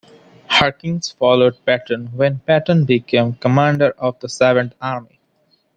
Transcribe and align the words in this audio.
Harkins 0.49 1.11
followed 1.11 1.63
Patton 1.63 2.07
when 2.17 2.39
Patton 2.39 2.85
became 2.85 3.33
commander 3.35 3.91
of 3.99 4.19
the 4.19 4.29
Seventh 4.29 4.73
Army. 4.81 5.19